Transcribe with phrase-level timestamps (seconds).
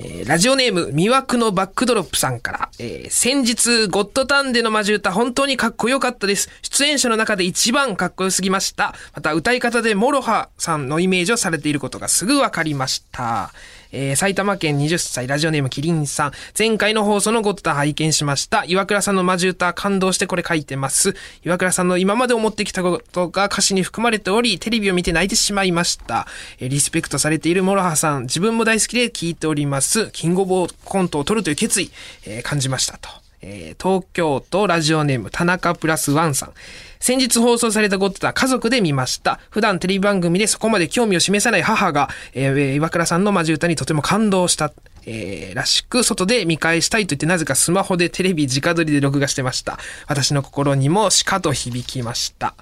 [0.00, 6.50] えーラジオネーム、魅惑のバックドロップさんから、えー先日、ゴッドタンでのマジ歌、本当にかっこよかったです。
[6.62, 8.94] 出演者の中で一番かっこよすぎました。
[9.14, 13.52] また、歌い方で MOROHAさんのイメージをされていることがすぐわかりました。
[13.92, 16.32] えー埼玉県20歳、ラジオネームキリンさん。
[16.58, 18.64] 前回の放送のゴッド拝見しました。
[18.66, 21.14] 岩倉さんのマジ歌、感動してこれ書いてます。
[21.44, 26.26] 岩倉さんの今まで思ってきたことが歌詞に含まれており、テレビを見て泣いてしまいました。
[26.58, 30.10] えーリスペクトされている MOROHAさん、自分も大好きで聞いております。
[30.12, 31.90] キングオブコントを取るという決意、
[32.26, 33.27] えー感じましたと。
[33.40, 36.52] えー東京都ラジオネーム田中プラスワンさん。
[37.00, 39.38] 先日放送されたゴッドタン家族で見ました。
[39.50, 44.72] 普段テレビ番組でそこまで興味を示さない母が、えー岩倉さんのマジ歌にとても感動した。
[45.06, 49.78] えーらしく、外で見返したいと言って、なぜかスマホでテレビ直撮りで録画してました。
[50.06, 52.54] 私の心にもしかと響きました。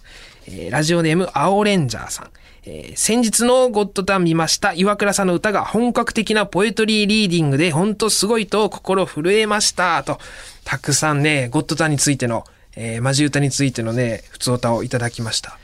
[0.47, 2.30] えーラジオネーム、青レンジャーさん。
[2.66, 10.18] えー先日のゴッドタン見ました岩倉さんの歌が本格的なポエトリーリーディングで本当すごいと心震えましたと
[10.65, 15.59] たくさんねゴッドタンについての、えーマジ歌についてのね普通歌をいただきました。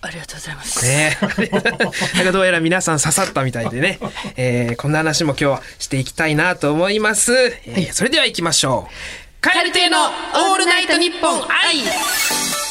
[0.00, 0.84] ありがとうございます。
[0.84, 1.16] ね。
[2.14, 3.98] なんかどうやら皆さん刺さったみたいでね、
[4.36, 7.32] えーこんな話も今日はしていきたいなと思います、
[7.64, 8.94] えーそれでは行きましょう。
[9.40, 12.63] カエル亭のオールナイトニッポン愛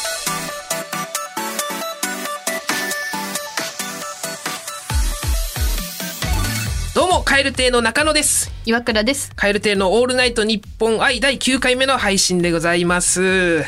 [7.34, 8.52] カエル亭の中野です。
[8.64, 9.32] 岩倉です。
[9.34, 13.64] カエル亭のオールナイトニッポン愛第9回目の配信でございます。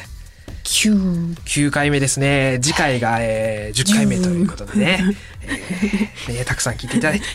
[0.63, 1.35] キュー。
[1.35, 2.61] 9回目ですね。
[2.63, 5.01] 次回が、えー10回目ということでね,、
[5.43, 7.27] えーねたくさん聞いていただいて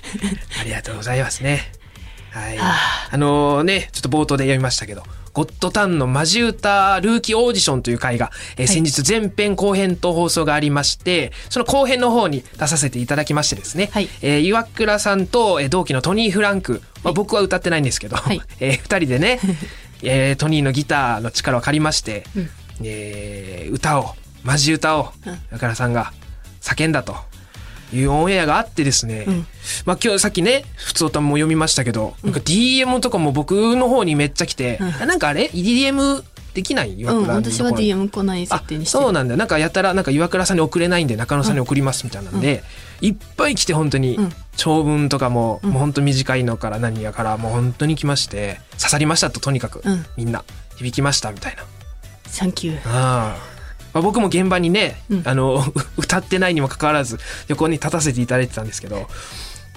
[0.62, 1.70] ありがとうございますね。
[2.30, 2.58] はい。
[2.58, 14.10] あのーねちょっと冒頭で読みましたけどゴッドタンのマジ歌ルーキーオーディションという回が、えー先日前編後編と放送がありましてその後編の方に出させていただきましてですね、はい。
[14.22, 18.42] えー岩倉さんと、えー同期のトニー・フランク、まあ、僕は歌ってないんですけど、はい。
[18.60, 19.40] えー二人でね、
[20.04, 22.24] えートニーのギターの力を借りまして、
[22.84, 25.12] えー歌をマジ歌を
[25.52, 26.12] 岩倉さんが
[26.62, 27.16] 叫んだと
[27.94, 29.46] いうオンエアがあってですね、ん。
[29.86, 37.00] まあ今日さっきね普通歌も読みましたけど、なんか DM とかも僕の方にめっちゃ来て、なんかあれ？EDM できない？
[37.00, 39.04] 岩うん、倉のところ私は DM 来ない設定にしてる。
[39.04, 39.34] そうなんだ。
[39.34, 42.64] よなんかやたらなんか岩倉さんに送れないんで中野さんに送りますみたいなんで、
[43.02, 44.30] いっぱい来て本当に、うん。
[44.58, 50.06] 長文とかも、もう本当短いのから何やからもう本当に来まして刺さりましたととにかく、うん。
[50.18, 50.44] みんな。
[50.76, 51.64] 響きましたみたいな。
[52.26, 52.90] サンキュー。
[52.90, 53.51] ああ
[53.94, 55.22] まあ、僕も現場にね、うん。
[55.26, 55.64] あの
[55.98, 59.08] 歌ってないにもかかわらず横に立たせていただいてたんですけど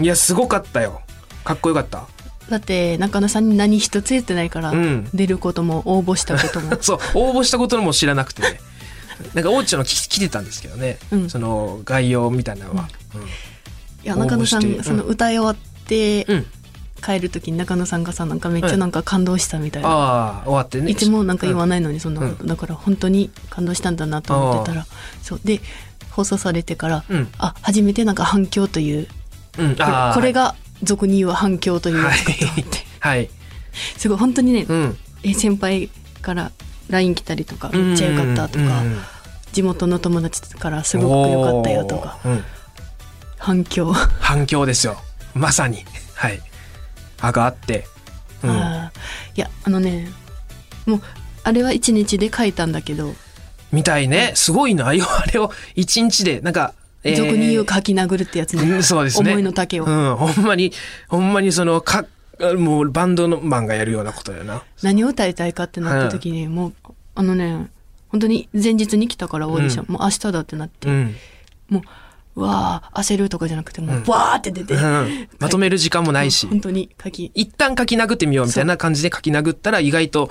[0.01, 1.03] いやすごかったよ。
[1.45, 2.07] かっこよかった。
[2.49, 5.09] だって中野さんに何一つ言ってないから、うん。
[5.15, 6.77] 出ることも応募したことも。
[6.83, 8.61] そう応募したことも知らなくてね。
[9.35, 11.31] なんかオーディションの聞来てたんですけどね、うん。
[11.31, 12.89] その概要みたいなのは、
[14.03, 16.27] いや中野さんその歌い終わって
[17.05, 20.91] 帰る時に中野さんがさなんかめっちゃなんか感動したみたいな、ああ終わってね。
[20.91, 22.15] いつもなんか言わないのにそん。
[22.15, 24.87] なこうと、だから本当に感動したんだなと思ってたら
[25.23, 25.41] そう。
[25.45, 25.61] で
[26.11, 27.29] 放送されてから、うん。
[27.39, 29.09] あ初めてなんか反響という
[29.57, 33.31] うん、これが俗に言う反響というかと思って、はい。
[33.97, 34.97] すごい本当にね、うん。
[35.23, 35.91] え先輩
[36.23, 36.51] から
[36.89, 38.99] LINE 来たりとかめっちゃ良かったとか、うん。
[39.53, 42.45] 地元の友達からすごく良かったよとかうん。
[43.39, 44.97] 反響、 反響ですよ。
[45.35, 45.85] まさに。
[46.15, 46.41] はい
[47.27, 47.87] あがあって、
[48.43, 49.39] うん、あー。
[49.39, 50.09] いやあのね
[50.87, 51.01] もう
[51.43, 53.15] あれは1日で書いたんだけど、
[53.71, 54.33] みたいね。
[54.35, 57.17] すごいなよ あれを一日でなんか、えー。
[57.17, 59.31] 俗に言う書き殴るってやつね、うんそうですね。
[59.31, 60.73] 思いの丈を、うん、ほんまに
[61.09, 62.07] ほんまにそのか
[62.57, 64.63] もうバンドのマンがやるようなことやな。
[64.83, 66.73] 何を歌いたいかってなった時に、もう
[67.15, 67.69] あのね
[68.09, 69.95] 本当に前日に来たからオーディション、うん。
[69.95, 71.17] もう明日だってなって、うん、
[71.69, 71.85] もうう
[72.35, 77.31] わあ焦るとかじゃなくてもうわーって出て、うん、まとめる時間もないし、本当に書き。
[77.35, 80.31] 一旦書き殴ってみようみたいな感じで書き殴ったら意外と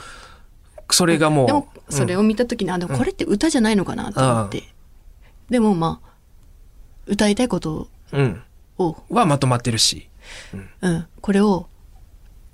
[0.91, 4.63] それがもうでもそれを見た時に、あでもこれって歌じゃないのかなと思って、
[5.49, 6.13] でもまあ
[7.07, 8.41] 歌いたいことうん、
[8.77, 10.09] を、はまとまってるし。
[10.81, 11.67] うん、これを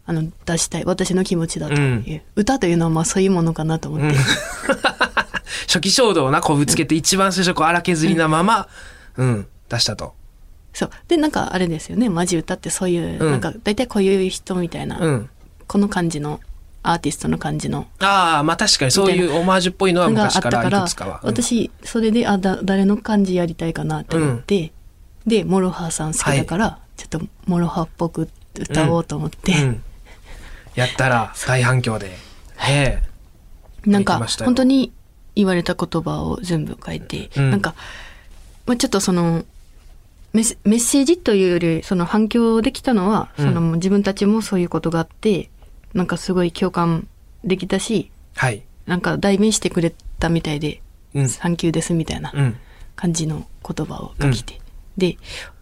[0.06, 0.86] あの出したい。
[0.86, 1.74] 私の気持ちだと。
[1.74, 4.18] いう、うん歌というのはまあそういうものかなと思って、
[5.68, 8.68] 初期衝動をなこぶつけて一番最初こう荒削りなまま、
[9.18, 10.14] うん、出したと。
[10.74, 10.90] そう。
[11.08, 12.10] でなんかあれですよね。
[12.10, 13.32] マジ歌ってそういう、うん。
[13.32, 15.30] なんか大体こういう人みたいな、うん、
[15.68, 16.40] この感じの
[16.82, 21.20] アーティストの感じのああまあ確かにそういうオマージュっぽいのは昔からいたからくつかは。
[21.24, 21.30] うん。
[21.30, 24.72] 私それであだ誰の感じやりたいかなって思って、
[25.26, 29.84] で MOROHAさん好きだから、ちょっと MOROHAっぽく歌おうと思って、うん。
[30.76, 32.12] やったら大反響で。
[32.68, 33.02] え。
[33.86, 34.92] なんか本当に
[35.36, 37.52] 言われた言葉を全部書いて、うん。
[37.52, 37.76] なんか、
[38.70, 39.46] まあ、ちょっとその
[40.32, 43.46] メッメッセージというよりその反響できたのは、うん。
[43.46, 45.50] その自分たちもそういうことがあって
[45.96, 47.08] なんかすごい共感
[47.44, 48.62] できたしはい。
[48.86, 50.84] なんか代弁してくれたみたいで
[51.16, 51.30] 「うん。
[51.30, 52.56] サンキューです」みたいなうん。
[52.96, 54.60] 感じの言葉を書きて、
[54.98, 55.18] で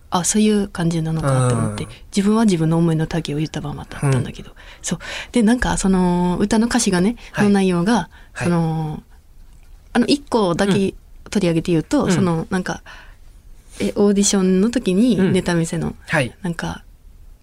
[0.10, 4.52] あそういう感じなのかと思ってうん自分は自分の思いの丈を言ったままだったんだけど、
[4.82, 5.00] そう。
[5.32, 7.46] でなんかその歌の歌詞がね、はい。
[7.46, 8.44] の内容がはい。
[8.44, 9.02] その、
[9.94, 10.94] あの一個だけ
[11.30, 12.82] 取り上げて言うと、うんそのなんか
[13.80, 16.34] えオーディションの時にうんネタ見せの、はい。
[16.42, 16.84] なんか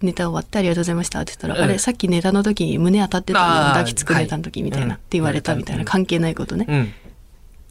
[0.01, 6.93] ネタ終わってありがとうございましたって言ったら、うんあれさっきネタの時に胸当たってたのあー抱きつくネタの時みたいな、はいって言われたみたいな、うん関係ないことね、っうん。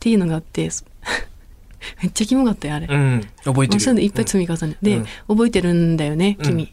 [0.01, 0.71] ていうのがあって
[2.03, 2.87] めっちゃキモかったよあれ。
[2.87, 3.21] うん。
[3.45, 3.81] 覚えもうてる。
[3.81, 6.73] そういうのいっぱい積み重ね、で、うん覚えてるんだよねうん君、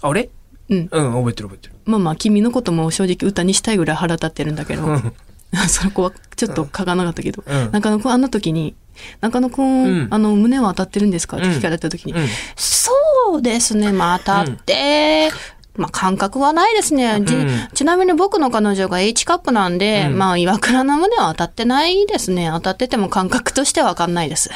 [0.00, 0.30] あ俺
[0.70, 1.74] うんうん、覚えてる覚えてる。
[1.84, 5.12] まあまあ君のことも正直歌にしたいぐらい腹立ってるんだけど、うん。
[5.68, 7.70] その子はちょっと書かなかったけど、うん。
[7.72, 8.74] 中野くんあの時に
[9.20, 10.08] 「中野くん、うん。
[10.10, 12.28] あの胸は当たってるんですか?」って聞かれた時に「うん。
[12.56, 12.92] そ
[13.36, 15.30] うですね まあ当たって、
[15.76, 17.68] まあ感覚はないですね、じうん。
[17.74, 20.18] ちなみに僕の彼女が H カップなんで、うん。
[20.18, 22.50] まあ岩倉の胸は当たってないですね。
[22.52, 24.50] 当たってても感覚としては分かんないです」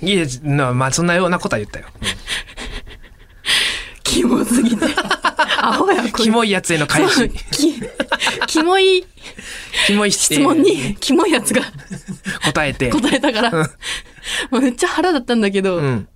[0.00, 1.86] いや、なまあ、そんなようなことは言ったよ。
[4.04, 4.86] キモすぎて
[5.64, 7.30] アホやこれキモいやつへの返し。
[7.50, 7.74] き
[8.48, 9.04] キモい
[9.86, 11.62] キモい質問にキモいやつが
[12.44, 12.90] 答えて。
[12.90, 16.08] 答えたから、まあめっちゃ腹だったんだけど、うん。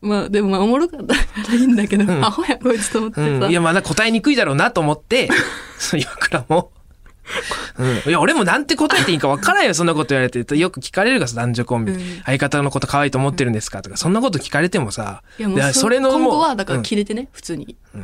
[0.00, 3.50] まあでもまあおもろかったらいいんだけど、んアホやこいつと思ってさ、うん。
[3.50, 5.28] いや、まだ答えにくいだろうなと思って、
[5.78, 6.70] そう岩倉も。
[7.78, 8.10] うん。
[8.10, 10.56] いや、俺もなんて答えていいか分からんよ、そんなこと言われて。
[10.56, 11.92] よく聞かれるからさ、男女コンビ。
[11.92, 15.22] うん相方のこと可愛いと思ってるんですかとか、そんなこと聞かれてもさ。
[15.38, 17.98] いやもうでそれのもう今後はだからうん切れてね、普通に、う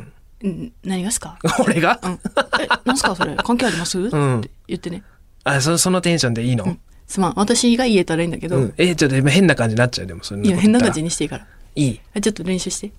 [0.47, 1.37] ん、何がっすか？
[1.63, 1.99] 俺が？
[2.03, 2.19] うん。
[2.61, 3.35] え、なんすかそれ？
[3.35, 5.03] 関係あります、んって言ってね。
[5.43, 6.79] あ、そそのテンションでいいの、うん。
[7.07, 7.33] すまん。
[7.35, 8.73] 私が言えたらいいんだけど、うん。
[8.77, 11.05] え、ちょっと変な感じになっちゃう、でも、そんないや、変な感じに。
[11.05, 11.47] にしていいから。
[11.75, 12.01] いい。
[12.15, 12.91] あちょっと練習して。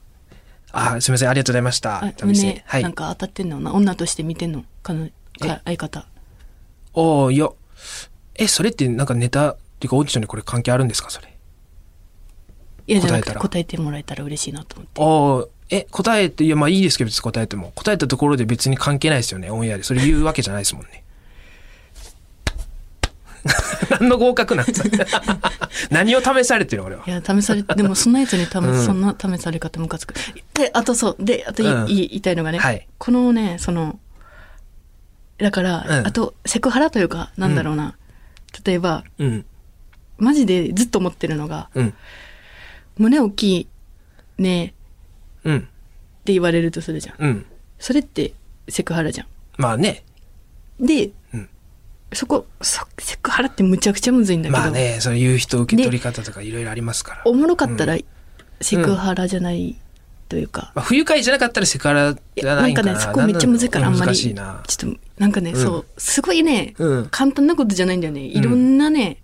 [0.73, 2.93] あ、すみません、ありがとうございました胸、はいなん。
[2.93, 3.61] か当たってんの？
[3.61, 3.73] な。
[3.73, 4.65] 女として見てんの？
[4.83, 5.09] かの
[5.39, 6.07] か相方。
[6.95, 7.49] おーいや。
[8.37, 11.29] え、それってなんかネタ、っていうかオーディションにこれ関係あるんですか、それ。
[12.87, 15.01] いや、じ答え答えてもらえたら嬉しいなと思って。
[15.01, 17.73] おーえ、答えて、いや、まあいいですけど、別に答えても。
[17.75, 19.83] 答えたところで別に関係ないですよね、オンエアで。
[19.83, 21.03] それ言うわけじゃないですもんね。
[23.91, 25.07] 何の合格なんですか？
[25.91, 27.05] 何を試されてる俺は？
[27.07, 30.15] いや、試され、でもそんなやつにた、うんそんな試され方ムカつく。
[30.55, 33.99] で、あとそう、で、あとい、うんい言いたいのがね、はいこのね、その、
[35.39, 37.97] だから、うんあと、セクハラというか、なんだろうな、
[38.65, 39.45] 例えば、うん。
[40.17, 41.95] マジでずっと思ってるのが、うん。
[42.97, 43.69] 胸大きい
[44.39, 44.73] ね
[45.45, 45.57] うん。
[45.59, 45.61] っ
[46.25, 47.17] て言われるとするじゃん。
[47.19, 47.47] うん。
[47.79, 48.33] それって
[48.69, 49.27] セクハラじゃ
[49.57, 50.05] まあね。
[50.83, 50.87] ん。
[50.87, 51.49] で、うん
[52.13, 57.23] そこそ、セクハラってむちゃくちゃむずいんだけど、まあね、そういう人受け取り方とかいろいろありますから。
[57.25, 57.97] おもろかったら
[58.61, 59.75] セクハラじゃない
[60.29, 62.93] というか、まあ、不愉快じゃなかったらセクハラじゃないんかな。
[62.93, 64.15] なんかね、そこめっちゃむずいからあんまり。
[64.17, 68.21] ちょっと、なんかね、うんそう、すごいね、うん簡単なことじゃないんだよね。
[68.21, 69.17] いろんなね、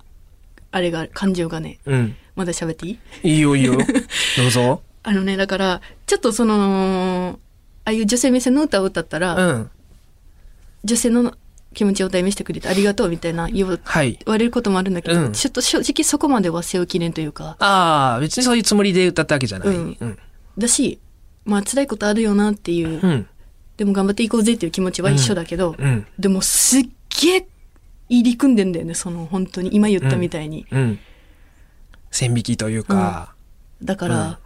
[0.72, 2.16] あれが、感情がね、うん。
[2.34, 2.90] まだ喋ってい
[3.22, 3.28] い？
[3.34, 3.74] いいよいいよ。
[4.36, 4.82] どうぞ。
[5.02, 7.38] あのね、だから、ちょっとその、
[7.84, 9.70] ああいう女性目線の歌を歌ったら、うん。
[10.84, 11.34] 女性の
[11.74, 14.12] 気持ちを代弁してくれてありがとうみたいな言わはい。
[14.12, 19.68] 言われることもあるんだけど、うんちょっと正直そこまでは背負いきれんというか、ああ、別にそういうつもりで歌ったわけじゃない。
[19.68, 20.18] うんうん。
[20.58, 20.98] だし、
[21.44, 23.26] まあ辛いことあるよなっていう、うん。
[23.76, 26.06] でも頑張っていこうぜっていう気持ちは一緒だけど、うん。
[26.18, 26.82] でもすっ
[27.22, 27.46] げえ
[28.08, 30.66] 入り組んでんだよね、その本当に今言ったみたいに。
[30.70, 30.98] うん。
[32.10, 33.34] 線引きというか、
[33.82, 34.38] だから、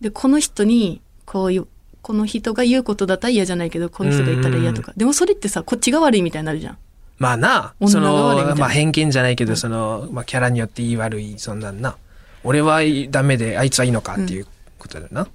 [0.00, 1.66] で、この人に、こういう、
[2.02, 4.92] この人が言うことだったら嫌じゃないけど、この人が言ったら嫌とか。
[4.96, 6.78] でもそれってさ、こっちが悪いみたいになるじゃん。
[7.18, 11.96] まあな、女その、まあ偏見じゃないけど、その、まあキャラによっていい悪い、そんなんな。
[12.44, 12.80] 俺は
[13.10, 14.46] ダメで、あいつはいいのかっていう
[14.78, 15.28] ことだよな。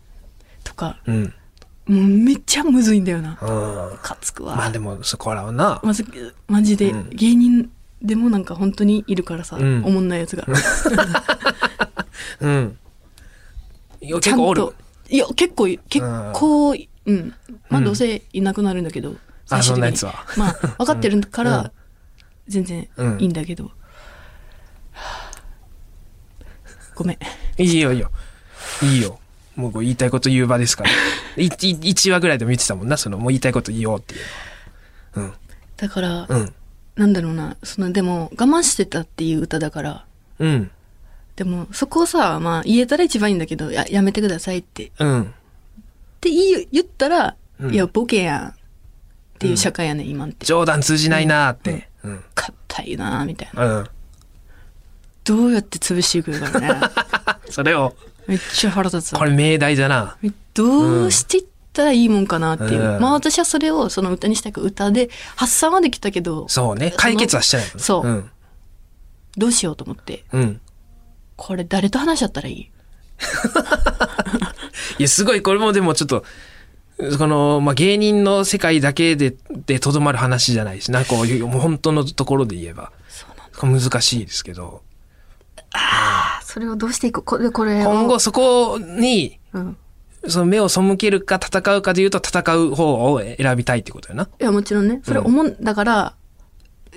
[0.64, 1.34] とか、うん。
[1.88, 3.38] もうめっちゃむずいんだよな。
[3.40, 3.98] うん。
[4.00, 4.56] かつくわ。
[4.56, 5.80] まあでも、そこらはな。
[5.84, 6.04] まず、
[6.48, 7.70] マジで、うん芸人
[8.02, 10.46] でもなんか本当にいるからさ、うんおもんないやつが。
[12.42, 12.78] うん。
[14.06, 14.74] いやちゃん結構おると。。
[15.10, 17.34] いや、結構い、結構、うん。
[17.70, 19.16] まあどうせいなくなるんだけど、
[19.50, 20.26] あ、最終的にそんなやつは。
[20.38, 21.72] まあ、分かってるか うんら、
[22.48, 23.72] 全然うんいいんだけど。
[26.96, 27.18] ごめん。
[27.62, 28.12] いいよいいよ。
[28.82, 29.20] いいよ。
[29.56, 30.90] もうこう言いたいこと言う場ですから。
[31.38, 35.32] 1, 一話ぐらいでも言ってたもんな、その、もう言いたいこと言おうっていう
[35.78, 36.26] だから。
[36.28, 36.54] うん。
[36.96, 40.06] なんだろうな、その、でも、我慢してたっていう歌だから、
[40.40, 40.72] うん。
[41.36, 44.86] でも、そこをさ、まあ、言えたら一番いいんだけど、や、やめてくださいって。
[44.86, 45.34] っうん。
[46.22, 48.48] て言い言ったら、うんいや、ボケやん。
[48.50, 48.54] っ
[49.38, 50.46] ていう社会やね、今って。
[50.46, 51.90] 冗談通じないなーって。
[52.04, 52.24] うん。
[52.34, 53.80] 硬いなみたいな。
[53.80, 53.88] うん。
[55.26, 56.70] どうやって潰していくのかね。
[57.50, 57.96] それを、
[58.28, 60.18] めっちゃ腹立つわこれ命題だな。
[60.54, 62.82] どうしていったらいいもんかなっていう。
[62.82, 66.94] うんまあ私はそれをその歌にしたく歌で発散はできたけど、そうね。
[66.96, 68.30] 解決はしてないそううん。
[69.38, 70.62] どうしようと思って、うん。
[71.36, 72.62] これ誰と話しちゃったらいい？
[75.00, 76.24] いや、すごい、これもでもちょっと、
[77.18, 82.92] この、まあ、芸人の世界だけで、で、とどまる話じゃないし、なんかこういう、もう本当のところで言えば、
[83.62, 84.82] 難しいですけど、
[86.44, 87.22] それをどうしていく？
[87.22, 87.92] これ、これを。
[87.92, 89.78] 今後そこに、うん。
[90.28, 94.24] その目を背けるか戦うかで言うと戦う方を選びたいってことよな。
[94.24, 95.02] いや、もちろんね。
[95.04, 96.16] それ思うんだから、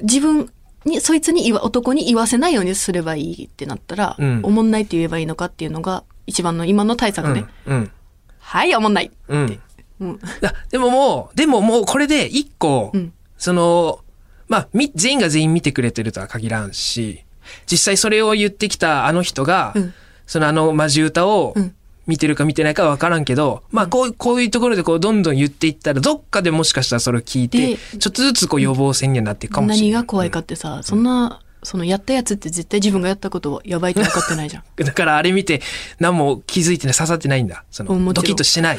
[0.03, 0.51] 自分
[0.85, 7.45] に、そいつに言わ、男に言わせないようにすればいいってなったら、うん思んないって言えばいいのかっていうのが、一番の今の対策ね。
[7.67, 7.77] うん。
[7.77, 7.91] うん。
[8.39, 9.11] はい、思んない。
[9.29, 9.61] うん。
[10.01, 10.19] うん。
[10.41, 14.01] だでももう、でももうこれで一個、うんその、
[14.49, 17.25] まあ、み、全員が全員見てくれてるとは限らんし、
[17.71, 19.95] 実際それを言ってきたあの人が、うん
[20.27, 21.75] そのあのマジ歌をうん
[22.09, 29.93] 見てるか見てないかは分からんけど、まあこういう、こういうところでこうどんどん言っていったら、どっかでもしかしたらそれを聞いて、でちょっとずつこう予防線にはなっていくかもしれない。
[29.93, 34.65] 何が怖いかってさ、そんな、そのやったやつって絶対自分がやったことはやばいって分かってないじゃん。
[34.83, 35.61] だからあれ見て
[35.99, 37.65] 何も気づいてない、刺さってないんだ。
[37.71, 38.79] その、ドキッとしてない。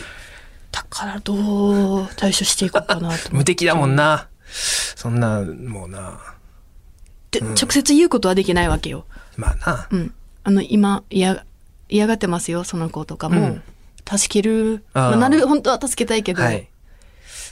[0.72, 3.34] だからどう対処していこうかなと。
[3.34, 4.28] 無敵だもんな。
[4.96, 6.20] そんな、もうな。
[7.32, 9.06] で直接言うことはできないわけよ。
[9.38, 9.88] まあな。
[9.92, 10.14] うん。
[10.44, 11.46] あの、今、嫌、
[11.90, 13.42] 嫌がってますよ、その子とかも。
[13.42, 13.64] うん
[14.12, 14.84] 助ける。
[14.96, 16.68] まあ、なる、本当は助けたいけど、はい。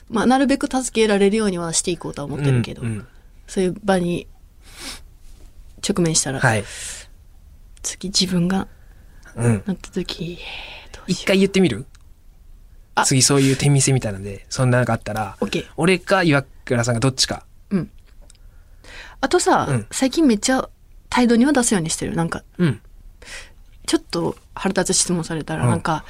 [0.09, 3.07] まあ、なるべく助けられるようにはしていこうとは思ってるけど、うんうん
[3.45, 4.27] そういう場に
[5.87, 6.63] 直面したら、はい。
[7.83, 8.67] 次自分が
[9.35, 9.63] うん。
[9.67, 10.39] なった時、
[10.91, 11.85] どうしよ一回言ってみる？
[12.95, 15.37] あ次そういう手見せみたいなんで、そんなのがあったら。
[15.75, 17.45] 俺か岩倉さんがどっちか。
[17.69, 17.91] うん。
[19.21, 20.67] あとさ、うん最近めっちゃ
[21.09, 22.15] 態度には出すようにしてる。
[22.15, 22.81] なんか、うん。
[23.87, 26.05] ちょっと腹立つ質問されたら、うんなんか、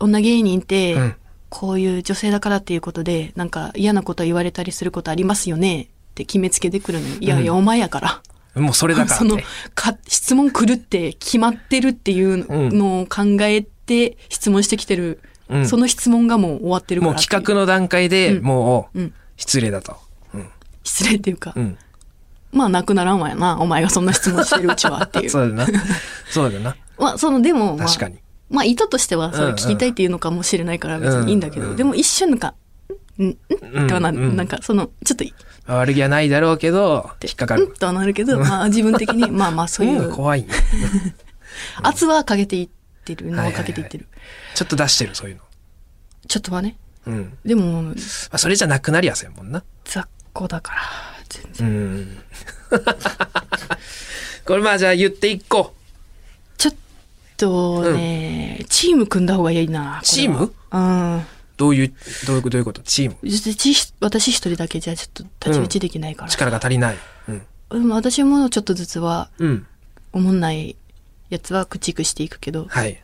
[0.00, 1.14] 女芸人って、うん
[1.50, 5.82] こういう女性だからっていうことで、なんか嫌なこと言われたりすることありますよね？
[5.82, 7.14] って決めつけてくるのよ。
[7.20, 8.22] いやいや、お前やか
[8.54, 8.60] ら。
[8.60, 9.44] もうそれだから そのね。
[9.74, 12.44] か、質問来るって決まってるっていう
[12.74, 15.20] のを考えて質問してきてる。
[15.48, 17.22] うんその質問がもう終わってるからもう。
[17.22, 19.14] 企画の段階でうんもううん。
[19.38, 19.96] 失礼だと。
[20.34, 20.50] うん。
[20.84, 21.78] 失礼っていうか、うん。
[22.52, 23.58] まあなくならんわやな。
[23.60, 25.30] お前がそんな質問してるうちはっていう。
[25.30, 25.66] そうだな。
[26.30, 26.76] そうだな。
[26.98, 28.18] まあその、でも、まあ、確かに。
[28.50, 32.54] まあ意図としてはそれ聞きたいっていうのかもしれないから別にいいんだけど、うんうんでも一瞬なんか、
[33.18, 33.24] ん？
[33.28, 33.36] ん
[33.88, 35.24] とはな、うんうんなんかその、ちょっと、
[35.66, 37.66] 悪気はないだろうけど、引っかかうん？
[37.66, 37.74] る。
[37.78, 40.48] とはなるけど、まあ自分的に、 まあまあそういう、うん怖いね。
[41.82, 42.68] 圧はかけていっ
[43.04, 44.06] てるのはかけていってる。
[44.54, 45.42] ちょっと出してる、そういうの。
[46.26, 46.78] ちょっとはね。
[47.06, 47.38] うん。
[47.44, 47.94] でも、ま
[48.30, 49.62] あ、それじゃなくなりやすいもんな。
[49.84, 50.80] 雑魚だから、
[51.28, 51.68] 全然。
[51.68, 52.18] うん。
[54.44, 55.74] これまあじゃあ言っていこ
[56.56, 56.74] ちょっ
[57.36, 60.00] とね、チーム組んだ方がいいな。
[60.02, 60.52] チーム？
[60.70, 61.18] うん。
[61.18, 61.24] う。
[61.56, 61.94] どういう、
[62.26, 62.82] どういう、どういうこと？
[62.82, 63.16] チーム？
[63.54, 66.30] ち私一人だけじゃちょっと太刀打ちできないから。
[66.30, 66.96] 力が足りない。
[67.28, 67.42] うん。
[67.70, 69.66] でも私もちょっとずつは、うん。
[70.12, 70.76] おもんない
[71.30, 73.02] やつは駆逐していくけど、はい。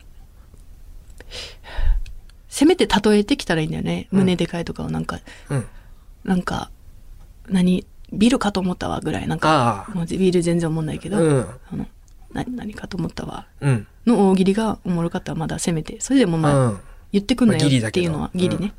[2.49, 4.09] せめて例えてきたらいいんだよね。
[4.11, 5.66] 胸でかいとかをなんか、うん。
[6.25, 6.71] なんか、
[7.49, 9.28] 何、ビルかと思ったわぐらい。
[9.28, 9.87] なんか。
[9.94, 11.47] もうビル全然おもんないけど、うん。
[11.73, 11.87] あの、
[12.33, 13.87] な何かと思ったわうん。
[14.06, 16.00] の大喜利がおもろかったらまだせめて。
[16.00, 16.78] それでもまあ、うん。
[17.12, 18.73] 言ってくんなよっていうのはギリね。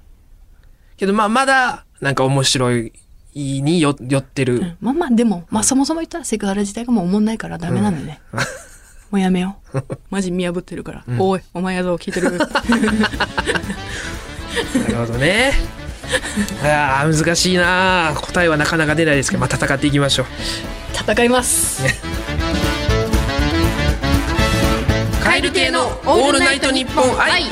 [0.98, 2.92] けどまあまだ、なんか面白い
[3.34, 4.60] によ寄ってる。
[4.60, 8.22] うんまあまあ、でも、まあそもそも言ったらセクハラ自体がもうおもんないからダメなんだよね。
[9.12, 9.82] もうやめよう。
[10.10, 11.06] マジ見破ってるから。
[11.20, 12.38] おい、お前やぞ、聞いてる。
[14.82, 15.85] なるほどね。
[16.62, 20.26] いやー難しいな答えはなかなか出ないですけど、まあ、戦っていきましょう。
[20.94, 21.84] 戦います。
[25.24, 27.44] カエル亭のオールナイトニッポン愛。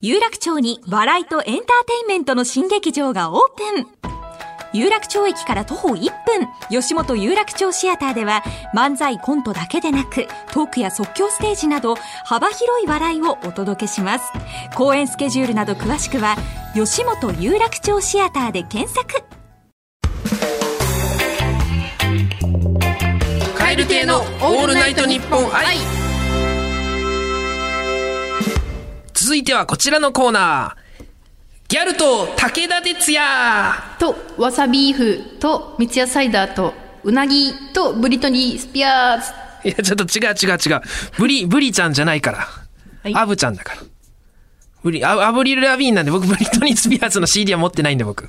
[0.00, 1.62] 有楽町に笑いとエンターテ
[2.02, 4.01] インメントの新劇場がオープン
[4.72, 8.42] 有楽町駅から徒歩1分吉本有楽町シアターでは
[8.74, 14.32] 漫才コントだけでなくトークや即興ステージなど幅広い笑いをお届けします
[14.74, 16.36] 公演スケジュールなど詳しくは
[16.74, 19.22] 吉本有楽町シアターで検索
[23.56, 25.76] カエル亭のオールナイトニッポン愛。
[29.14, 30.81] 続いてはこちらのコーナー。
[31.72, 33.96] ギャルと武田鉄矢。
[33.98, 39.32] と、わさビーフと、三ツ矢サイダーと、うなぎと、ブリトニー・スピアーズ。
[39.70, 40.82] いや、ちょっと違う違う違う。
[41.16, 42.38] ブリ、ブリちゃんじゃないから。
[42.40, 43.80] はいアブちゃんだから。
[44.82, 48.28] ブリ、アアブリル・ラビーンなんで僕、ブリトニー・スピアーズの CD は持ってないんで僕。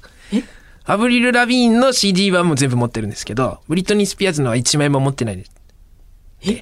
[0.85, 5.51] アブリル・ラビーンの CD はもう全部持ってるんですけど、ブリトニー・スピアーズのは1枚も持ってないです。
[6.43, 6.61] え？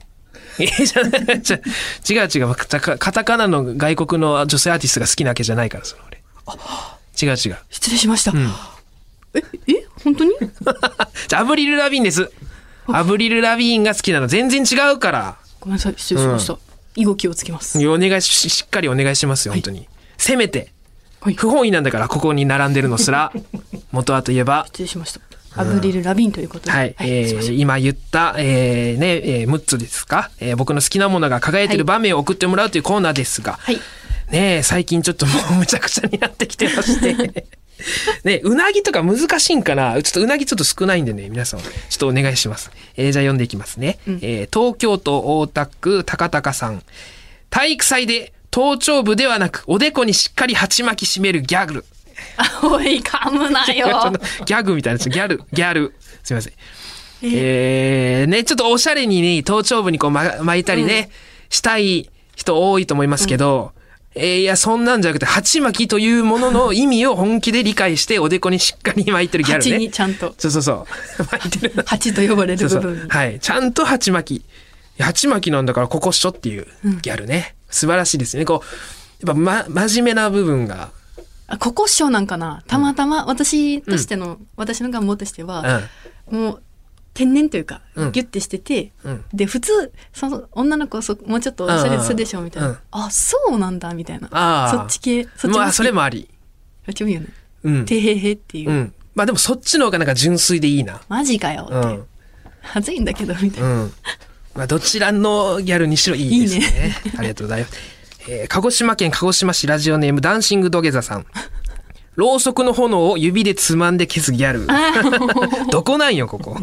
[0.58, 0.66] え？
[1.38, 6.11] じゃ違う違うカタカナの外国の女性アーティストが好きなわけじゃないからその俺
[7.22, 7.58] 違う違う。
[7.70, 8.34] 失礼しました。
[9.34, 10.32] え、え、本当に？
[11.28, 12.32] じゃあアブリル・ラビーンです。
[12.88, 14.28] アブリル・ラビーンが好きなの。
[14.28, 15.38] 全然違うから。
[15.60, 16.58] ごめんなさい、失礼しました。
[16.96, 17.78] 以後気をつけます。
[17.88, 20.72] お願いししっかりお願いしますよ本当に、せめて
[21.22, 21.36] はい。
[21.36, 23.32] 不本意なんだからここに並んでるのすら。
[23.92, 24.66] 元はといえば。
[24.68, 25.22] 失礼しました。
[25.56, 26.72] アブリル・ラビンということで。
[26.72, 27.52] はい、えすいません。
[27.52, 33.80] ー今言った、えーね、えー6つですか、えー僕の好きなものが輝いてる場面を送ってもらうというコーナーですが、はい。
[34.32, 37.46] ねえ最近ちょっともう むちゃくちゃになってきてまして。
[38.24, 40.02] ねえうなぎとか難しいんかな？
[40.04, 42.70] ちょっとうなぎちょっと少ないんでね、皆さん、ちょっとお願いします。
[42.96, 43.98] えーじゃあ読んでいきますね。
[44.08, 46.84] えー東京都大田区高高さん。
[47.50, 51.86] 体育祭で頭頂部ではなく、おでこにしっかり鉢巻き締めるギャグル。
[52.38, 54.12] あ、おい、噛むなよ。
[54.14, 55.96] とギャグみたいなギャル、ギャル。
[56.24, 56.54] すいません。
[57.24, 61.10] えー、ね、ちょっとおしゃれにね、頭頂部にこう、ま、巻いたりね、
[61.50, 63.74] したい人多いと思いますけど、
[64.14, 69.92] えーいや、そんなんじゃなくて、鉢巻きというものの意味を本気で理解して、おでこにしっかり巻いてるギャル蜂にね。
[69.92, 70.74] ちゃんと、そうそうそ
[71.20, 71.24] う。
[71.32, 71.84] 巻いてる。
[71.86, 73.10] 蜂と呼ばれそうそうる部分に。
[73.10, 73.40] はい。
[73.40, 74.46] ちゃんと鉢巻き。
[75.02, 76.68] 鉢巻きなんだからここっしょっていう
[77.02, 77.56] ギャルね。
[77.70, 78.44] 素晴らしいですね。
[78.46, 78.64] こ
[79.24, 80.90] う、やっぱ、ま、真面目な部分が、
[81.48, 85.82] あ、ここ賞なんかなたまたま私としての、私の願望としてうは、
[86.32, 86.36] ん。
[86.36, 86.62] もう、
[87.14, 92.70] 天然というか、うんギュッてしてて、うんで、普通、その女の子はそもうちょっとおしゃれするでしょみたいな。
[92.70, 94.70] うんあ、そうなんだ、みたいな。
[94.72, 95.96] そっち系、そっちまあ、それも。
[95.98, 96.30] もあり。
[96.86, 97.28] そっちもいいよね。
[97.64, 97.86] うん。
[97.86, 98.70] てへへっていう。
[98.70, 98.94] うん。
[99.14, 101.02] まあでもそっちの方がなんか純粋でいいな。
[101.10, 101.74] マジかよって。
[101.76, 102.06] うん。
[102.62, 103.70] はずいんだけど、みたいな。
[103.70, 103.94] うん。
[104.56, 106.96] まあどちらのギャルにしろいいですね。
[107.18, 107.74] ありがとうございます。
[108.28, 111.26] えー鹿児島県鹿児島市ラジオネームダンシング土下座さん。
[112.16, 114.68] ろうそくの炎を指でつまんで消すギャル。
[115.72, 116.58] どこなんよ、ここ。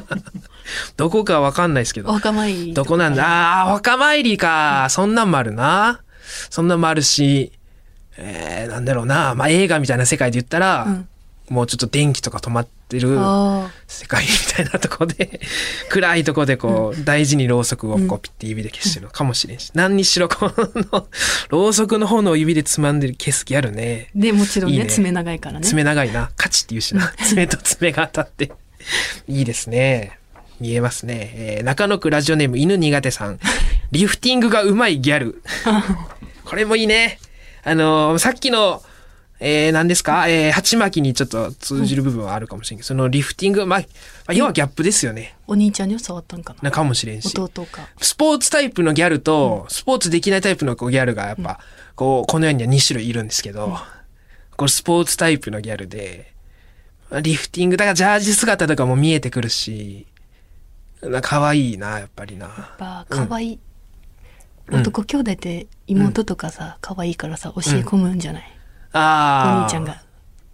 [0.96, 2.08] どこかわかんないですけど。
[2.10, 2.74] お墓参り。
[2.74, 3.24] どこなんだ？
[3.24, 4.86] ああー、お墓参りか。
[4.90, 6.00] そんなんもあるな。
[6.50, 7.52] そんなんもあるし、
[8.16, 9.34] えー、なんだろうな。
[9.34, 11.08] まあ映画みたいな世界で言ったら、うん
[11.48, 15.40] もうちょっと電気とか止まってるあ世界みたいなとこで、
[15.90, 21.06] 暗いとこでこう、大事にろうそくをこうピッて指で消してるのかもしれんし、何にしろこの、
[21.50, 24.08] ろうそくの炎を指でつまんでる消す気あるね。
[24.16, 25.66] ーで、もちろんね、いいね爪長いからね。
[25.66, 26.30] 爪長いな。
[26.36, 27.12] カチって言うしな。
[27.26, 28.52] 爪と爪が当たって。
[29.28, 30.18] いいですね。
[30.60, 31.32] 見えますね。
[31.34, 33.38] えー中野区ラジオネーム犬苦手さん。
[33.92, 35.42] リフティングがうまいギャル。
[36.44, 37.18] これもいいね。
[37.64, 38.82] あのーさっきの、
[39.46, 40.26] えー、何ですか？
[40.26, 43.84] えー、鉢巻きにちょっと通じる部分はあるかもしれんけど、そのリフティング、まあ、ま
[44.28, 45.36] あ要はギャップですよね。
[45.46, 46.60] お兄ちゃんには触ったんかな？
[46.62, 47.38] なかもしれんし。
[47.38, 47.86] 弟か。
[48.00, 51.60] スポーツタイプのギャルと、スポーツできないタイプのこうギャルがやっぱ、
[51.94, 53.76] こう、この世には2種類いるんですけど、
[54.56, 56.32] これスポーツタイプのギャルで、
[57.20, 60.06] リフティング、だからジャージ姿とかも見えてくるし、
[61.02, 62.46] な可愛いな、やっぱりな。
[62.46, 63.58] やっぱ、可愛い。
[64.72, 68.53] 男兄弟って妹とかさ、可愛いからさ、教え込むんじゃない、
[68.94, 69.60] ああ。
[69.60, 70.02] お兄ちゃんが。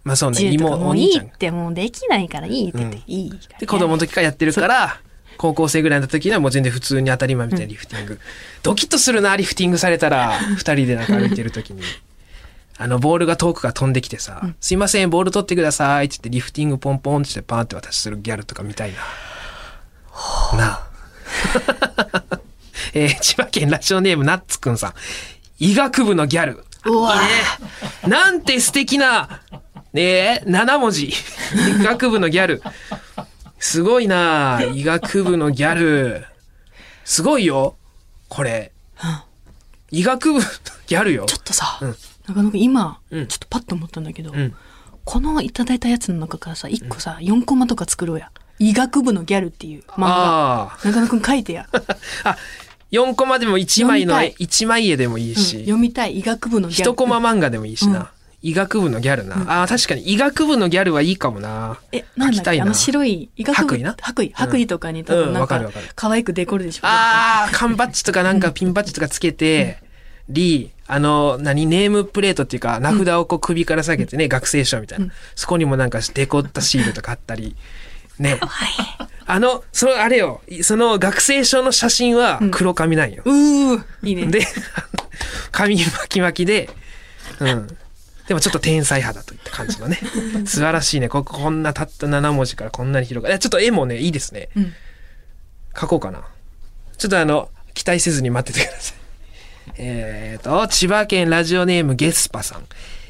[0.03, 1.31] まあそうね、妹、もういお兄ちゃんが。
[1.31, 3.59] いってもうできないからいいって言って、うんいいから。
[3.59, 4.99] で、子供の時からやってるから、
[5.37, 8.19] 高校生ぐらいの時にはもう全然普通に当たり前みたいなリフティング。
[8.63, 11.81] ドキッとするな、リフティングされたら、 二人でなんか歩いてる時に。
[12.77, 18.93] あの、ボールが遠くから飛んできてさ、すいません、ボール取ってくださいって言って、リフティングポンポンってパーンって渡しするギャルとか見たい
[20.51, 20.57] な。
[20.57, 20.87] なあ。
[22.93, 24.93] えー千葉県ラジオネームナッツくんさん。
[25.59, 26.65] 医学部のギャル。
[26.85, 28.09] うわいいね。
[28.09, 29.41] なんて素敵な、
[29.93, 31.07] ねえ、7文字。
[31.07, 31.13] 医
[31.83, 32.61] 学部のギャル。
[33.59, 36.25] すごいな医学部のギャル。
[37.03, 37.75] すごいよ。
[38.29, 38.71] これ。
[39.91, 40.45] 医学部の
[40.87, 41.37] ギャルよちょ。
[41.37, 41.95] っとさ、うん
[42.27, 44.53] 中野くん今、うんちょっとパッと思ったんだけど、うん。
[45.03, 48.31] このいただいたやつの中からさ、一個さ、4コマとか作ろうや。
[48.59, 50.07] 医学部のギャルっていう漫画。
[50.73, 51.67] あ中野くん書いてや。
[52.23, 52.37] あ。
[52.91, 54.45] あ、4コマでも1枚の読みたい。
[54.45, 55.35] 一枚絵でもいいうん。
[55.35, 56.19] し、読みたい。
[56.19, 56.91] 医学部のギャル。
[56.91, 58.11] 一コマ漫画でもいいしな。
[58.43, 59.59] 医学部のギャルな。
[59.59, 60.01] ああ、確かに。
[60.01, 61.79] 医学部のギャルはいいかもな。
[61.91, 63.61] え、なんだあの白い医学部。
[63.61, 63.95] 白衣な？
[64.01, 64.31] 白衣。
[64.35, 66.81] 白衣とかに多うん分なんかわかるわかる、可愛くデコるでしょ。
[66.87, 69.77] ああ、缶バッジとかなんかピンバッジとかつけて、
[70.27, 75.07] り、あの、何、ネームプレートっていうか、名札をこう首から下げてね、学生証みたいな。
[75.35, 77.55] そこにもなんかデコったシールとかあったり、
[78.19, 78.39] ね。
[79.27, 83.23] あの、その、あれよ、その学生証の写真は黒髪なんよ。
[83.25, 84.25] うー、いいね。
[84.27, 84.45] で、
[85.51, 86.69] 髪巻き巻きで、
[87.39, 87.67] うん。
[88.27, 89.99] でもちょっと天才派だといった感じのね。
[90.45, 91.09] 素晴らしいね。
[91.09, 93.39] ここんなたった7文字からこんなに広がる。
[93.39, 94.49] ちょっと絵もね、いいですね。
[94.55, 94.73] うん
[95.79, 96.23] 書こうかな。
[96.97, 98.97] ちょっとあの、期待せずに待っててください。
[99.77, 102.65] えーと、千葉県ラジオネームゲスパさん。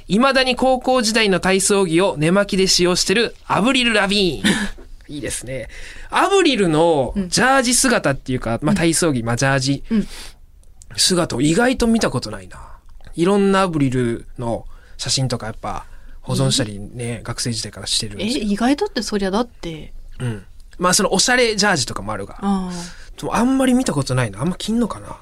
[0.08, 4.54] 未だに高校時代の体操着を寝巻きで使用してるアブリル・ラビーン。
[5.12, 5.68] いいですね。
[6.10, 10.08] アブリルのジャージ姿っていうか、まあ体操着、まあジャージうん
[10.98, 12.60] 姿を意外と見たことないな。
[13.16, 14.66] いろんなアブリルの
[14.98, 15.86] 写真とかやっぱ
[16.22, 18.44] 保存したりね、学生時代からしてるんえですよ。
[18.44, 20.46] 意外とってそりゃだってうん。
[20.78, 22.72] まあそのおしゃれジャージとかもあるが、あ
[23.32, 24.42] あんまり見たことないな。
[24.42, 25.18] あんま着んのかな？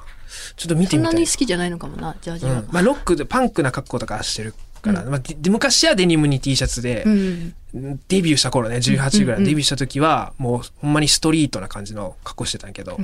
[0.56, 7.54] ちょっと見てみたいに好きじゃないのかもなジャージはうん、まあロックでパンクな格好とかしてるから、まあ、でで昔はデニムに T シャツで、うん。
[8.08, 13.04] デビューした頃ね18ぐらうんうんいデビューした時はもうほんまにストリートな感じの格好してたんやけど、ん。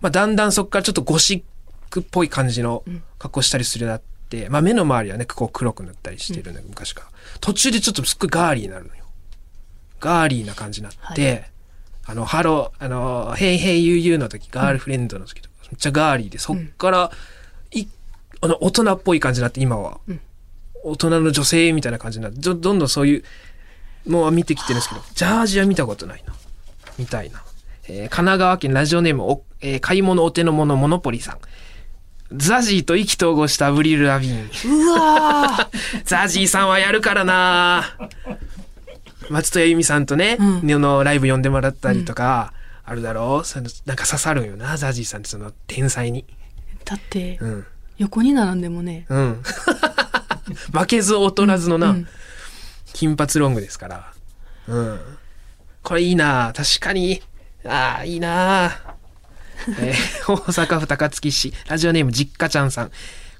[0.00, 1.42] まあ、だんだんそこからちょっとゴシッ
[1.90, 2.84] クっぽい感じの
[3.18, 7.06] 格好したりするようになって、まあ、目の周りはねこう黒く塗ったりしてるんだけど昔から。
[7.40, 9.04] 途中でちょっとすっごいガーリーになるのよ。
[10.00, 11.44] ガーリーな感じになって、
[12.04, 17.12] あのハローあの「Hey hey you you」の時ガールフレンドの時とかめっちゃガーリーでそっから
[17.70, 17.86] い
[18.40, 20.20] あの大人っぽい感じになって今は、ん
[20.82, 23.24] 大人の女性みたいな感じになってどどんどんそういう
[24.06, 26.34] もう見てきてるんですけど、ジャージは見たことないな。
[26.98, 27.42] みたいな。
[27.88, 31.38] えー神奈川県ラジオネームお、えー買い物お手の物モノポリさん。
[32.34, 34.86] ザジーと意気投合したアブリル・ラビーン。
[34.86, 37.84] うわー ザジーさんはやるからな
[39.28, 42.52] 松任谷由実さんとね、うんねのライブ呼んでもらったりとか、
[42.84, 46.24] あるだろうそのなんか刺さるんよな、ザジーさんってその天才に。
[46.84, 47.66] だってうん。
[47.98, 49.42] 横に並んでもねうん。
[50.72, 52.08] 負けず劣らずのな、うん
[52.94, 54.12] 金髪ロングですから。
[54.68, 55.00] うん。
[55.82, 57.22] これいいな確かに。
[57.64, 58.70] ああ、いいな
[59.80, 62.90] えー 大阪府高槻市、ラジオネーム実家ちゃんさん。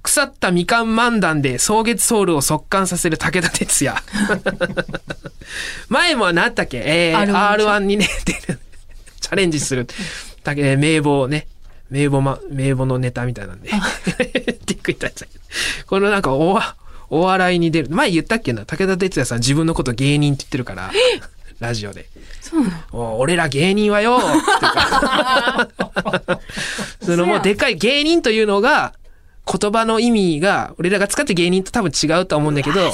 [0.02, 4.02] 腐ったみかん漫談で草月ソウルを速乾させる武田鉄矢。
[5.88, 6.78] 前も何だったっけ？
[6.78, 8.58] えー、R1 R1 にね、出る。
[9.20, 9.86] チャレンジする。
[10.42, 11.46] だけ名簿ね。
[11.90, 13.70] 名簿ま、名簿のネタみたいなんで。
[13.70, 15.28] ってくいたやつ
[15.86, 16.74] このなんかおわ、
[17.14, 17.90] お笑いに出る。
[17.90, 18.64] 前言ったっけな？
[18.64, 20.90] 武田鉄矢さん自分のこと芸人って言ってるから。
[21.60, 22.06] ラジオで。
[22.40, 23.14] そうなの？
[23.14, 24.18] お俺ら芸人はよ
[27.02, 28.94] そのもうでかい芸人というのが
[29.46, 32.92] 言葉の意味が俺らが使って芸人と多分違うと思うんだけど。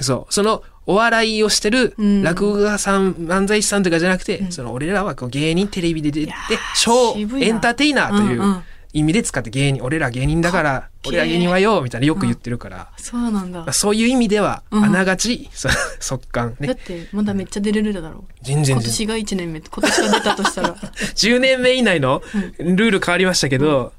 [0.00, 0.32] そう。
[0.32, 2.22] そのお笑いをしてるうん。
[2.22, 6.36] 落語家さん、漫才師さんとかじゃなくて、その俺らはこう芸人テレビで出てや
[6.74, 8.62] ショーエンターテイナーといんうんう
[8.96, 13.60] 意味で使って芸人俺ら芸人だから俺ら芸人はよみたいなよく言ってるから、そうなんだ。
[13.60, 14.84] まあそういう意味ではうん。
[14.84, 15.50] あながち、
[16.00, 16.56] 速乾。
[16.58, 18.20] だっねてまだめっちゃ出れるだろ。
[18.20, 18.76] う全然。
[18.76, 19.60] 今年が1年目。
[19.60, 20.74] 今年が出たとしたら。
[21.14, 22.22] 10年目以内の
[22.58, 23.92] ルール変わりましたけど、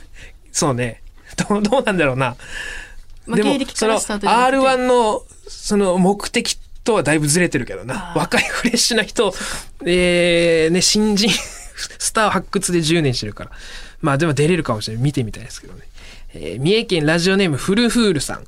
[0.50, 1.02] そうね。
[1.48, 2.36] どうどうなんだろうな。
[3.26, 4.56] まあでも芸歴かそのらスタートじゃなくて。
[4.56, 8.14] R1 のその目的とはだいぶずれてるけどな。
[8.16, 9.34] 若いフレッシュな人、
[9.84, 11.28] えー、ね、新人、
[11.98, 13.50] スター発掘で10年してるから。
[14.00, 15.04] まあでも出れるかもしれない。
[15.04, 15.82] 見てみたいですけどね。
[16.34, 18.44] えー三重県ラジオネームフルフールさん。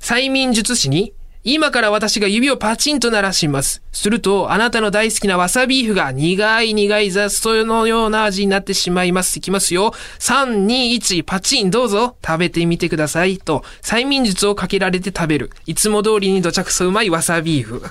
[0.00, 1.12] 催眠術師に、
[1.44, 3.82] 今から私が指をパチンと鳴らします。
[3.90, 9.38] すると、あなたの大好きなわさビーフが苦い苦い雑草のような味になってしまいます。
[9.38, 9.92] いきますよ。
[10.20, 12.16] 3、2、1、パチン、どうぞ。
[12.24, 13.38] 食べてみてください。
[13.38, 15.50] と、催眠術をかけられて食べる。
[15.66, 17.82] いつも通りにどちゃくそうまいわさビーフ。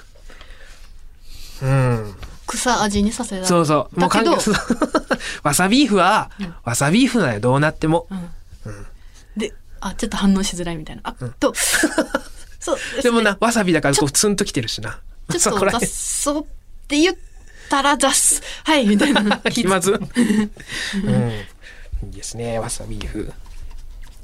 [1.62, 2.16] うん。
[2.52, 4.00] 草味にさせられるそうそう。
[4.00, 4.38] だけど
[5.44, 6.30] わさビーフは、
[6.64, 7.40] わさビーフなのよ。
[7.40, 8.08] どうなっても。
[9.38, 11.54] であちょっと反応しづらいみたいなあと
[12.60, 15.00] そうですねでもな、わさびだからこうツンときてるしな。
[15.32, 16.44] ちょっとら雑草っ
[16.88, 17.16] て言っ
[17.70, 19.94] たら雑 はいみたいな気まず。
[19.94, 20.00] うん。
[22.04, 23.32] いいですね、わさビーフ。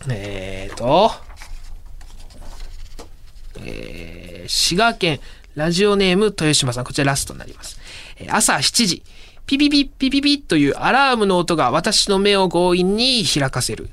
[0.09, 1.11] えーと、
[3.63, 5.19] えー、滋賀県
[5.55, 7.79] ラジオネーム豊島さん、こちらラストになります。
[8.29, 9.03] 朝7時、
[9.45, 13.89] ピピピピピピというアラームの音が私の目を強引に開かせる。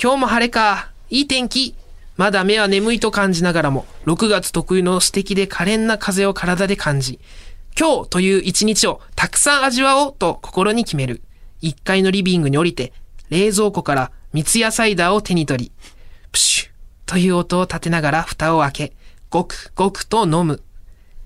[0.00, 0.90] 今日も晴れか。
[1.10, 1.74] いい天気。
[2.16, 7.18] まだ目は眠いと感じながらも、6月特有の素敵で可憐な風を体で感じ、
[7.78, 11.22] 今日という一日をたくさん味わおうと心に決める。
[11.62, 12.92] 1階のリビングに降りて、
[13.30, 15.72] 冷蔵庫から三ツ矢サイダーを手に取り、
[16.30, 16.70] プシュ
[17.06, 18.92] という音を立てながら蓋を開け、
[19.30, 20.62] ごくごくと飲む。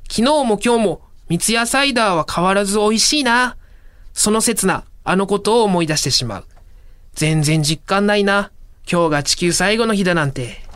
[0.08, 3.56] 昨日も今日も三ツ矢サイダーは変わらず美味しいな。
[4.14, 6.44] その切な、あのことを思い出してしまう。
[7.14, 8.50] 全然実感ないな。
[8.90, 10.68] 今日が地球最後の日だなんて。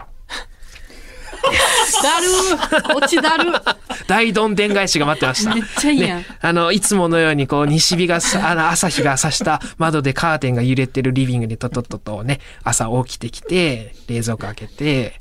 [2.03, 3.53] だるー落ちだる
[4.07, 5.55] 大どんでん返しが待ってました。
[5.55, 15.21] めっちゃいいやんね、あの、いつものようにこう、西日がさ、あの、朝日が差した窓でカーテンが揺れてるリビングにとっとっととね、朝起きてきて、冷蔵庫開けて、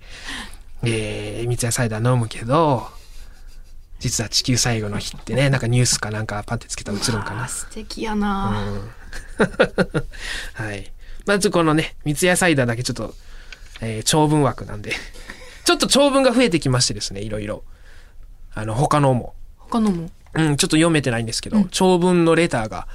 [0.83, 2.87] えー、三ツ矢サイダー飲むけど、
[4.01, 7.47] 実は地球最後の日ってね、なんかニュースかなんかパンってつけたら映るんかな。
[7.47, 8.51] 素敵やな、
[10.53, 10.91] はい。
[11.25, 13.13] まずこのね、三ツ矢サイダーだけちょっと、
[13.79, 14.93] えー長文枠なんで、
[15.63, 17.63] ちょっと長文が増えてきましてですね、いろいろ。
[18.53, 19.35] あの、他のも。
[19.57, 22.87] 他のもうん、ちょっと読めてないんですけど、長文のレターが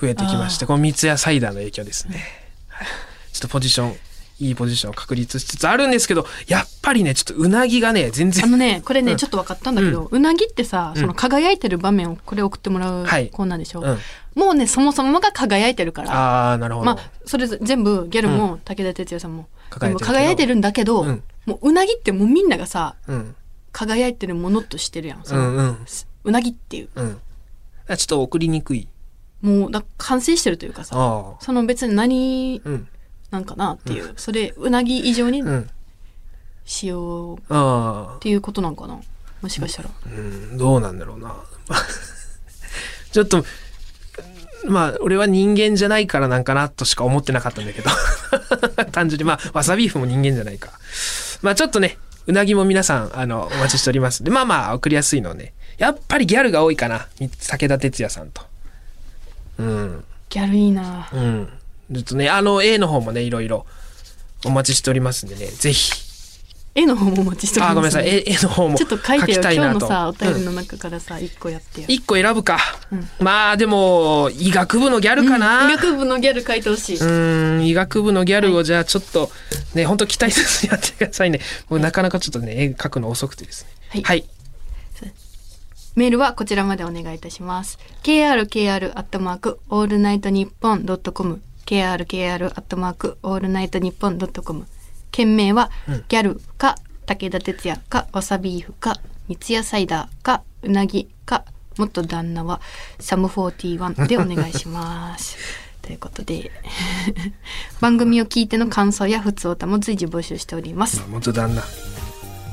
[0.00, 2.24] 増えてきまして、この三ツ矢サイダーの影響ですね。
[2.68, 2.86] はい
[3.34, 3.96] ちょっとポジション、
[4.40, 13.98] いいポジションを確立しつつあるんですけど、やっぱりね、ちょっとうなぎがね、全あ然、のね これね、うんちょっと分かったんだけど、うなぎってさその輝いてる場面をこれ送ってもらうはいコーナーでしょ、うん。
[14.34, 16.86] もうねそもそもが輝いてるからああ、なるほど。
[16.86, 23.34] まあそれぞ全部ギャルも武田鉄矢さんも、輝い輝いてるんだけど、うんもううなぎってもうみんながさうん。
[23.72, 25.78] 輝いてるものとしてるやんそうの、ん
[26.24, 27.18] うなぎっていううん。
[27.88, 28.88] あちょっと送りにくい。
[29.42, 31.34] もうだ完成してるというかさああ。
[31.40, 32.88] その別に何うん。
[33.34, 35.70] なんかなっていう、それうなぎ以上にうん。
[36.64, 38.18] しようっ。
[38.20, 38.98] ていうことなんかな
[39.42, 41.34] もしかしたら、うん、どうなんだろうな。
[43.12, 43.44] ちょっと、
[44.66, 47.90] まあ、俺は人間じゃないからなんかなとしか思ってなかったんだけど。
[48.92, 50.70] 単純に、まあ、わさビーフも人間じゃないか。
[51.42, 54.24] まあ、ちょっとね、うなぎも皆さん、あの、お待ちしております。
[54.24, 55.52] で、まあまあ、送りやすいのはね。
[55.76, 57.08] やっぱりギャルが多いかな。
[57.18, 58.42] 武田鉄矢さんと。
[59.58, 60.04] うん。
[60.30, 61.48] ギャルいいなうん。
[61.92, 63.66] ちょっとね、あの、A の方もね、いろいろ
[64.44, 65.92] お待ちしておりますんでね、ぜひ。
[66.76, 68.08] 絵の方もお待ちしております、あ、ごめんなさい。
[68.08, 69.78] A, A の方もちょっと書いてよきたいなと。
[69.78, 72.58] 今日のさお便うんりの中からさ一個やってよ、一個選ぶか。
[72.90, 75.70] うんまあでも、医学部のギャルかな。
[75.70, 79.30] 医学部のギャル書いてほしい、うーん、医学部のギャルをじゃあちょっと、
[79.74, 81.38] ね、本当期待せずにやってくださいね。
[81.68, 83.68] もうなかなかちょっとね、絵描くの遅くてですね。
[83.90, 84.24] はいはい。
[85.94, 87.78] メールはこちらまでお願いいたします。
[88.02, 94.66] krkr アットマークオールナイトニッポンドットコム krkr アットマークオールナイトニッポンドットコム
[95.10, 95.70] 件名は、
[96.08, 96.74] ギャルか
[97.06, 98.96] 武田鉄矢かわさビーフか
[99.28, 101.44] 三ツ矢サイダーかうなぎか
[101.78, 102.60] 元旦那は
[102.98, 105.36] サム41でお願いします。
[105.82, 106.50] ということで
[107.80, 111.02] 番組を聞いての感想や普通歌も随時募集しております。
[111.08, 111.62] 元旦那。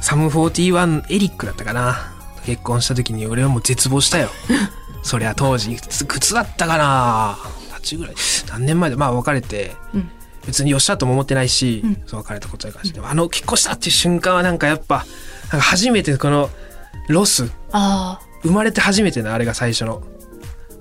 [0.02, 2.14] サム41エリックだったかな。
[2.46, 4.30] 結婚した時に俺はもう絶望したよ。
[5.04, 7.38] そりゃ当時、いくつ靴だったかな。
[7.82, 8.16] 8ぐらい。
[8.50, 10.12] 何年前で、まあ別れて、うん
[10.46, 15.06] 別によっしゃとも思ってないし、うんそう別れたことやからし、でもあの結婚したっていう瞬間はなんかやっぱ、
[15.52, 16.50] なんか初めてこの
[17.10, 20.02] ロス、ああ生まれて初めてのあれが最初の。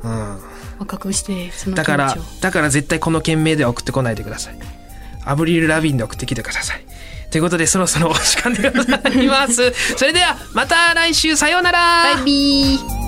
[0.02, 0.38] うん。
[0.78, 4.58] 若くしてだからだから絶対この件名では送ってこないでください。
[5.26, 6.86] アブリル・ラビンで送ってきてください。
[7.30, 9.72] ということで、そろそろお時間でございます。
[9.96, 12.99] それでは、また来週、さようならバイビー